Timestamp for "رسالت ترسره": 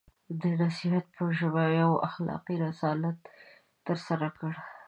2.65-4.27